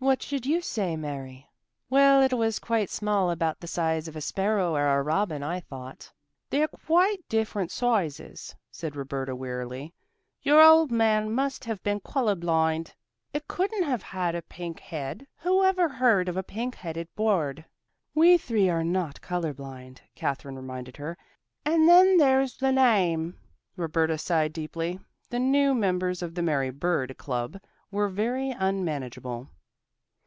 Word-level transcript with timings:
"What 0.00 0.20
should 0.22 0.44
you 0.44 0.60
say, 0.60 0.96
Mary?" 0.96 1.48
"Well, 1.88 2.20
it 2.20 2.34
was 2.34 2.58
quite 2.58 2.90
small 2.90 3.30
about 3.30 3.58
the 3.60 3.66
size 3.66 4.06
of 4.06 4.14
a 4.14 4.20
sparrow 4.20 4.74
or 4.74 4.86
a 4.86 5.02
robin, 5.02 5.42
I 5.42 5.60
thought." 5.60 6.12
"They're 6.50 6.68
quite 6.68 7.26
different 7.26 7.70
sizes," 7.70 8.54
said 8.70 8.96
Roberta 8.96 9.34
wearily. 9.34 9.94
"Your 10.42 10.60
old 10.60 10.90
man 10.92 11.32
must 11.32 11.64
have 11.64 11.82
been 11.82 12.00
color 12.00 12.34
blind. 12.34 12.92
It 13.32 13.48
couldn't 13.48 13.84
have 13.84 14.02
had 14.02 14.34
a 14.34 14.42
pink 14.42 14.78
head. 14.80 15.26
Who 15.38 15.64
ever 15.64 15.88
heard 15.88 16.28
of 16.28 16.36
a 16.36 16.42
pink 16.42 16.74
headed 16.74 17.08
bird?" 17.16 17.64
"We 18.14 18.36
three 18.36 18.68
are 18.68 18.84
not 18.84 19.22
color 19.22 19.54
blind," 19.54 20.02
Katherine 20.14 20.56
reminded 20.56 20.98
her. 20.98 21.16
"And 21.64 21.88
then 21.88 22.18
there's 22.18 22.58
the 22.58 22.72
name." 22.72 23.38
Roberta 23.74 24.18
sighed 24.18 24.52
deeply. 24.52 25.00
The 25.30 25.40
new 25.40 25.72
members 25.74 26.20
of 26.20 26.34
the 26.34 26.42
Mary 26.42 26.68
bird 26.70 27.16
club 27.16 27.58
were 27.90 28.10
very 28.10 28.50
unmanageable. 28.50 29.48